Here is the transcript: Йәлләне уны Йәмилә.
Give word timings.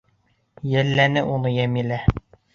Йәлләне 0.71 1.23
уны 1.35 1.53
Йәмилә. 1.59 2.03